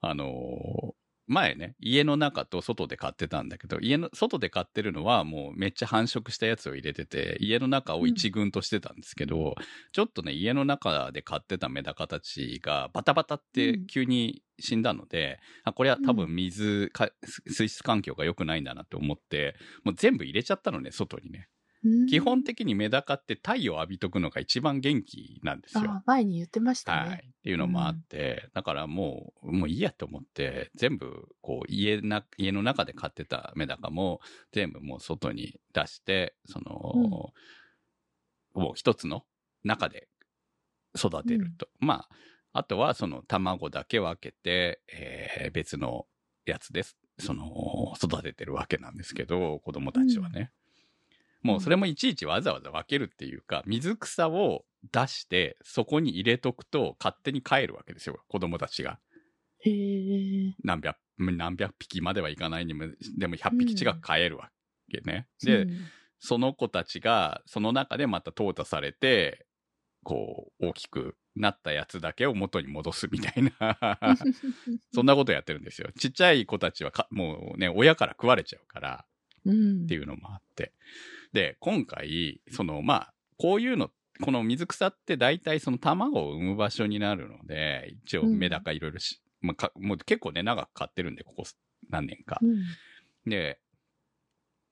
[0.00, 9.54] あのー前ね、家の中と外で飼ってたんだけど、家の、外で飼ってるのはもうめっちゃ繁殖したやつを入れてて、家の中を一軍としてたんですけど、
[9.92, 17.10] ちょっとね、家の中で飼ってたメダカたちがバタバタって急に死んだので、あ、これは多分水、か
[17.46, 21.46] 水質環境が良くないんだなって思って、もう全部入れちゃったのね、外にね。
[21.84, 25.84] うん基本的にメダカって太陽浴びとくのが一番元気なんですよ。
[25.86, 27.08] あ前に言ってましたはい。
[27.10, 27.24] ね。
[27.38, 34.20] っていうのもあって、だからもう、もういいやと思って、全部、こう、家な、家の中で飼ってたメダカも、
[34.52, 37.32] 全部もう外に出して、その、
[38.52, 39.24] もう一つの
[39.64, 40.08] 中で
[40.96, 41.68] 育てると。
[41.78, 42.06] ま
[42.52, 46.06] あ、あとはその卵だけ分けて、えー別の
[46.44, 46.96] やつです。
[47.18, 50.52] その、育ててるわけなんですけど、子供たちはね。
[51.42, 58.98] もうそれもいちいちわざわざ分けるっていうか、水草を出して、そこに入れとくと勝手に帰るわけですよ、子供たちが。
[59.60, 60.54] へえ。
[60.62, 62.86] 何百、何百匹まではいかないにも、
[63.18, 64.50] でも100匹近く帰るわ
[64.90, 65.28] けね。
[65.42, 65.70] で、うん
[66.20, 69.46] その子たちが、その中でまた淘汰されて、
[70.04, 73.98] こう、大きくなったやつだけを元に戻すみたいな、
[74.92, 75.90] そんなことやってるんですよ。
[75.98, 79.06] ちっちゃい子たちはかもうね、親から食われちゃうから、
[79.46, 80.74] うんっていうのもあって。
[81.32, 83.90] で、今回、その、まあ、こういうの、
[84.22, 91.44] この水草って大体その卵を産む場所になるので、一応メダカいろいろし、まあか、もう結構ね、長く飼ってるんで、ここ
[91.88, 92.38] 何年か。
[92.42, 93.30] うん。
[93.30, 93.60] で、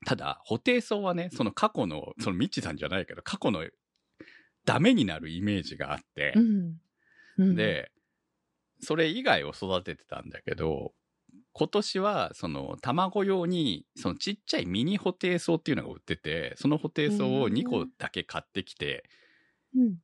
[0.04, 3.64] ただ、補定草はね、その過去の、そのミッチーさんじゃないけど、過去の
[4.64, 6.32] ダメになるイメージがあって。
[6.36, 6.80] う、ん。
[7.38, 7.90] うん、で、
[8.80, 10.92] それ以外を育ててたんだけど、
[11.58, 19.04] 今年は、その、卵用に、そのちっちゃいミニ補定草っていうのが売ってて、その補定草を2個だけ買ってきて、
[19.74, 19.96] うん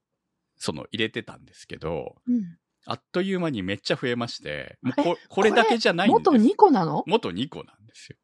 [0.56, 2.42] その、入れてたんですけど、うん、
[2.86, 7.04] あっという間にめっちゃ増えまして、もうえここれだけじゃないんです元2個なの？
[7.06, 8.16] 元2個なんですよ。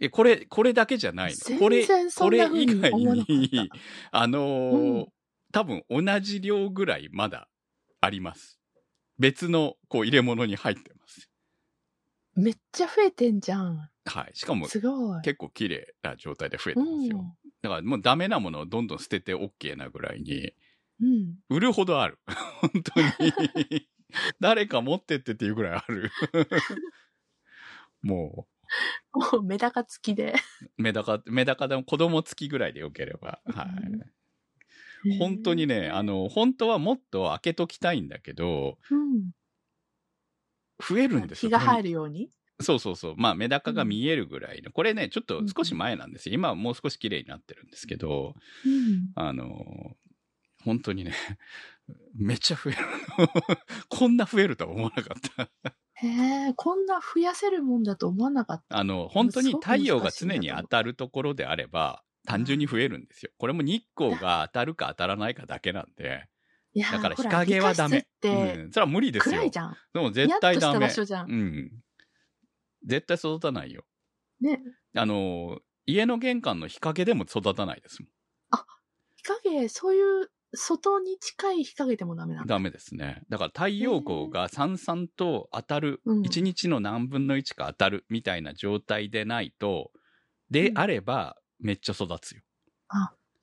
[0.00, 1.58] え、これ、これだけじゃないの。
[1.58, 3.70] これ、これ以外に、
[4.10, 5.06] あのーうん
[5.50, 7.48] 多分同じ量ぐらいまだ
[8.02, 8.58] あります。
[9.18, 11.27] 別の、こう、入れ物に入ってます。
[12.38, 13.90] めっちゃ増えてんじゃん。
[14.04, 14.30] はい。
[14.34, 15.20] しかも、すごい。
[15.22, 17.18] 結構綺麗な状態で増えてますよ。
[17.18, 20.52] うんだからもうダメなものをどんどん捨てて OK なぐらいに、
[21.00, 21.34] うん。
[21.48, 22.18] 売るほどある。
[22.60, 23.88] 本当に。
[24.40, 26.10] 誰か持ってってっていうぐらいある。
[28.02, 28.46] も
[29.12, 30.34] もうメダカ付きで。
[30.78, 33.40] う、メダカ、メダカでも子供付きぐらいでよければ。
[33.46, 33.64] は
[35.04, 35.18] い。
[35.18, 39.30] 本当にね、あの、本当はもっと開けときたいんだけど、うん、
[40.80, 41.50] 増えるんですよ。
[41.50, 42.30] 日が入るように？
[42.60, 43.14] そうそうそう。
[43.16, 44.72] まあ、メダカが見えるぐらいの。
[44.72, 46.34] これね、ちょっと少し前なんですよ。
[46.34, 49.10] 今はもう少し綺麗になってるんですけど、うん。
[49.14, 49.96] あの、
[50.64, 51.12] 本当にね、
[52.16, 52.78] めっちゃ増える。
[53.88, 55.50] こんな増えるとは思わなかった。
[55.94, 56.08] へ
[56.48, 58.76] え、こんな増やせるもんだと思わなかった。
[58.76, 63.30] あの、本当に太陽が常に当たるところであれば、単純に増えるんですよ。
[63.38, 66.28] これも日光が当たるか当たらないかだけなんで。
[66.74, 68.06] いやーだから日陰はダメ。
[68.22, 68.70] うん。
[68.72, 69.36] それは無理ですよ。
[69.36, 69.76] 暗いじゃん。
[69.92, 70.86] でも絶対ダメ。
[70.86, 71.70] うん。
[72.84, 73.84] 絶対育たないよ。
[74.40, 74.60] ね。
[74.94, 78.10] あの、家の玄関の日陰でも育たないですもん。
[79.16, 82.54] 日陰、そういう、外に近い日陰でもダメなんだ。
[82.54, 83.22] ダメですね。
[83.28, 89.90] だから太陽光がさんさんと当たる、うん1日の何分の1か当たるみたいな状態でないと、
[90.50, 92.42] でうんあればめっちゃ育つよ。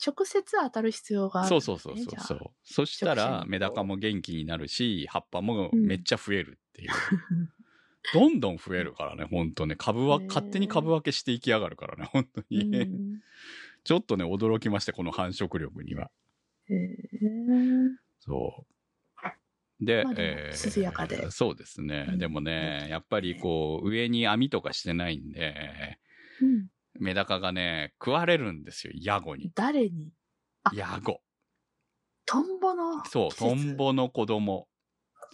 [0.04, 2.40] 直接当たる必要がある、そうそうそうそうそう。
[2.64, 6.90] そしたらメダカも元気になるし、葉っぱもうんめっちゃ増えるっていう。
[8.14, 9.76] どんどん増えるからね、本当ね。
[9.76, 12.64] 株は、勝手に株分けしていきやがるからね、本当うに。
[12.66, 13.22] ん
[13.84, 16.12] ちょっとね、驚きました、この繁殖力には。
[16.70, 18.66] へーそ
[19.82, 19.86] う。
[19.86, 22.08] で、まあえー涼やかでそうですね。
[22.10, 25.98] うんでもね、やっぱりこう、上に網とかしてないんで、
[26.42, 26.68] うん
[27.00, 29.52] メダカがね、食われるんですよ、ヤゴに。
[29.56, 30.12] 誰に？
[30.64, 31.22] あヤゴ。
[32.26, 34.68] トンボのそう、トンボの子供。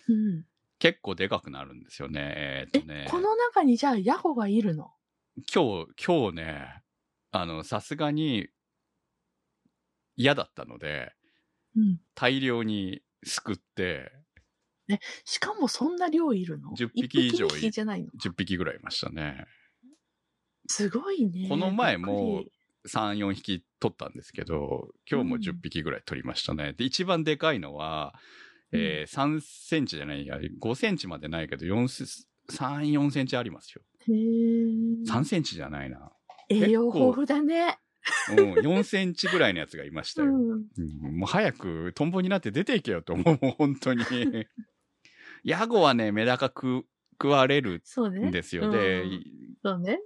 [0.08, 0.46] うん
[0.80, 2.34] 結構でかくなるんですよね。
[2.36, 3.10] えーっとねえ、。
[3.10, 4.92] この中にじゃあヤホがいるの？
[5.54, 6.84] 今日、今日ね、
[7.32, 8.48] あの、さすがに
[10.16, 11.14] 嫌だったので、
[11.76, 12.00] うん。
[12.16, 14.12] 大量にすくって、
[15.24, 19.46] しかもそんな量いるの？10匹以上い一匹二匹じゃないの10匹ぐらいいましたね。
[20.72, 21.48] すごいね。
[21.50, 22.52] この前もびっくり
[22.90, 26.74] 3、4匹取ったんですけど、今日も10匹ぐらい取りましたね。
[26.74, 28.14] で、一番でかいのは、
[28.72, 32.06] えー3センチじゃないや、5センチまでないけど、4セ
[32.50, 33.82] 3、4センチありますよ。
[34.08, 36.12] へー3センチじゃないな。
[36.50, 37.78] 栄養豊富だね。
[38.30, 40.30] うん、4センチぐらいのやつがいましたよ。
[40.30, 40.52] うん。
[40.52, 44.04] うんもう早くトンボになって出ていけよと思う、本当に。
[45.44, 48.30] ヤゴはね、メダカ食食われるそうね。
[48.30, 48.72] んですよ。
[48.72, 49.24] で、うん
[49.64, 50.00] そうね。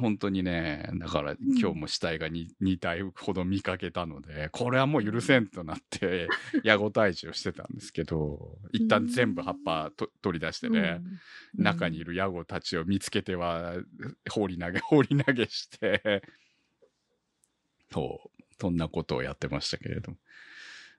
[0.00, 6.28] 本当にね、だからん今日も死体が 2, 2体ほど見かけたので、これはもう許せんとなって、
[6.64, 11.18] ヤゴ退治をしてたんですけど、一旦全部葉っぱと取り出してね、うん
[11.54, 13.74] 中にいるヤゴたちを見つけては
[14.30, 16.22] 放り投げ、放り投げして、
[17.90, 20.18] そう、そんなことをやってましたけれども。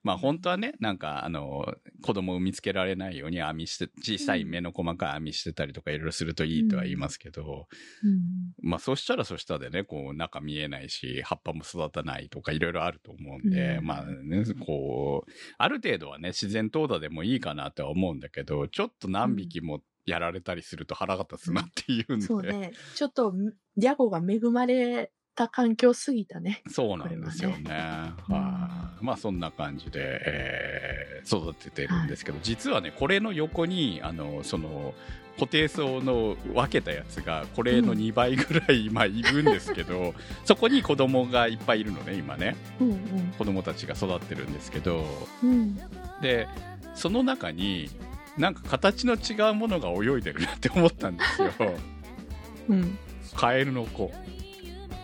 [0.04, 1.66] まあ本当はね、なんかあの、
[2.02, 7.68] 子供を見つけられないように網して、小さい目の細かい網してたりとかいろいろするといいとは言いますけど、
[8.04, 8.20] うん。
[8.62, 13.86] まあそしたらそしたでね、こう中見えないし、葉っぱも育たないとかいろいろあると思うんで、うん。
[13.86, 22.72] まあね、こう、ある程度はね、自然淘汰でもいいかなとは思うんだけど、ちょっと何匹もやられたりすると腹が立つなっていうんで、そうね。
[22.96, 23.34] ちょっと、
[23.76, 26.62] ヤゴが恵まれた環境すぎたね。
[26.68, 28.14] そうなんですよね。
[28.28, 34.94] こはいまあそんな感じで、えー育ててるんですけど、実はね、これの横に、あの、その、
[35.36, 42.56] 固定層の分けたやつが、これの2倍ぐらい今いるんですけど、 そこに子供がいっぱいいるのね、今ね。
[42.82, 42.98] うんうん。
[43.38, 45.06] 子供たちが育ってるんですけど、
[45.44, 45.80] うん。
[46.22, 46.48] で、
[46.94, 47.90] その中に、
[48.38, 51.52] なんか形の違うものが泳いでるなって思ったんですよ。
[52.70, 52.98] うん。
[53.36, 54.12] カエルの子。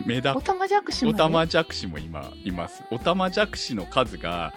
[0.06, 1.18] メダオタマジャクシも、オね。
[1.18, 2.84] タマジャクシも今います。
[2.92, 4.54] オタマジャクシの数が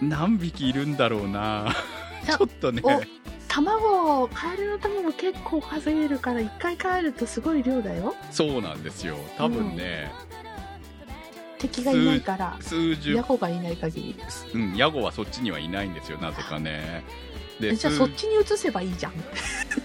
[0.00, 1.74] 何匹いるんだろうな。
[2.24, 3.02] ちょっとね、お
[3.48, 8.14] 卵、カエルの卵結構数えるから、一回帰るとすごい量だよ。
[8.30, 9.16] そうなんですよ。
[9.36, 10.12] 多分ね、
[11.58, 12.56] 敵がいないから。
[12.60, 14.16] 数十ヤ、ゴがいない限り。
[14.54, 17.02] うん、ヤゴはそっちにはいないんですよ、なぜかね。
[17.60, 19.12] で、えじゃあ数そっちに移せばいいじゃん。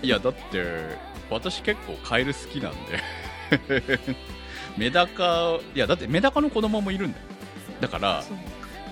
[0.04, 0.98] いや、だって、
[1.32, 3.21] 私結構カエル好きなんで。
[4.78, 7.24] メダカ、いや、だってメダカの子供もいるんだよ。
[7.82, 8.24] だから、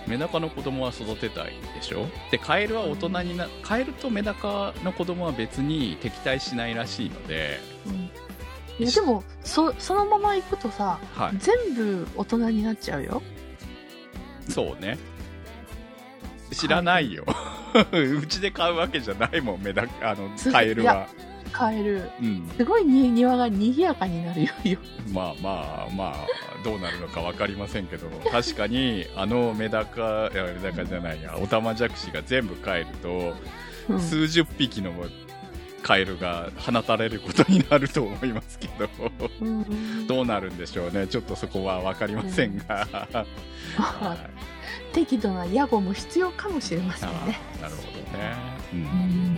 [0.08, 2.08] メダカの子供は育てたいでしょ？
[2.32, 8.10] でカエルは大人になカエルとメダカの子供は別に敵対しないらしいので、うん。
[8.84, 13.22] いやでもそそのまま行くとさはい、全部大人になっちゃうよ。
[14.50, 14.98] そうね。
[16.52, 17.26] 知らないよ、
[17.94, 21.08] うちで買うわけじゃないもんメダカあのすカエルは、
[21.52, 24.80] カエルうん、すごいに庭が賑やかになるよよ。
[25.12, 26.28] まあまあまあ
[26.64, 33.34] どうなるのか分かりませんけど確かにあのメダカいやメダカじゃないやオタマジャクシが全部帰ると、
[33.90, 34.00] うん。
[34.00, 34.94] 数十匹の
[35.82, 38.90] カエルが放たれることになると思いますけど
[39.42, 40.08] うん。
[40.08, 41.08] どうなるんでしょうね。
[41.08, 42.88] ちょっとそこは分かりませんが、
[43.76, 44.60] はい
[44.94, 48.36] 適度なヤゴも必要かもしれませんあねーなるほどね、
[48.74, 48.80] うん。
[48.80, 49.38] うん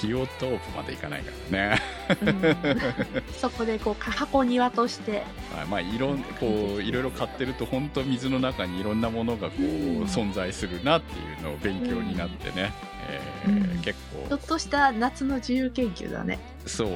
[0.00, 1.82] ピオトープまでいかないからね。
[2.22, 3.32] うん。
[3.34, 5.22] そこでこうか箱庭として。
[5.54, 10.02] はいまあいろんこういろいろ買ってると本当水の中にいろんなものがこう、うん。
[10.04, 12.72] 存在するなっていうのを勉強になってね、
[13.08, 13.98] えーうん結
[14.28, 16.38] ちょっ構とした夏の自由研究だね。
[16.66, 16.88] そう。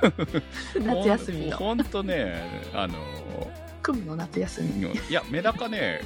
[0.80, 1.56] 夏休みの。
[1.56, 2.94] 本当ねあの
[3.82, 4.86] 組むの夏休み。
[4.86, 4.92] に。
[5.08, 6.00] いやメダカね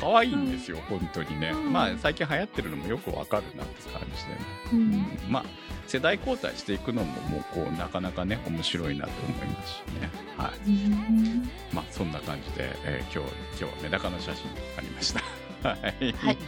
[0.00, 1.72] 可愛いんですよ、本当にね、うん。
[1.72, 4.38] まあ最近流行ってるのもよくわかるなって感じでね、
[4.72, 5.32] うん。
[5.32, 5.44] まあ
[5.90, 14.46] 世代交代していくのももうこうなかなかね面白いなと思いますしねはいうんまあそんな感じで、えー今日今日はメダカの写真
[14.78, 15.20] ありました
[15.68, 16.38] はい、はい。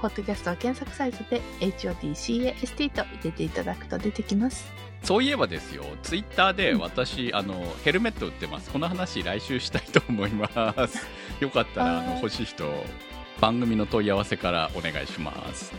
[0.00, 4.72] ホットキャストは検索サイトで HOTCAST と入れていただくと出てきます。
[5.02, 8.70] そういえばですよ、ツイッターでうん私、あのヘルメット売ってます。
[8.70, 10.48] この話、来週したいと思いま
[10.88, 11.06] す。
[11.40, 12.64] よかったらあのはい欲しい人、
[13.40, 15.72] 番組の問い合わせからお願いします。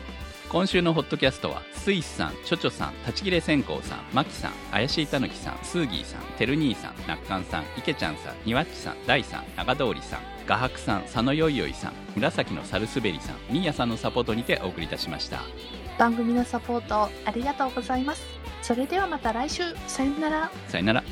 [0.49, 15.41] 今週のホットキャストは、スイスさん、チョチョさん、立ち切れ線香さん、マキさん、怪しいたぬきさん、スーギーさん、てる兄さん、なっかんさん、いけちゃんさん、にわっちさん、大さん、長通りさん、画伯さん、佐野よいよいさん、紫のサルスベリさん、みーやさんのサポートにてお送りいたしました。
[15.97, 18.25] 番組のサポートありがとうございます。
[18.61, 19.63] それではまた来週。
[19.87, 20.51] さよなら。
[20.67, 21.03] さよなら。